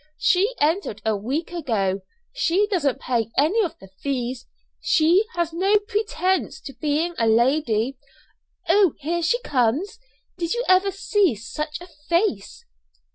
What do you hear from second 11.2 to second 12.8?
such a face?"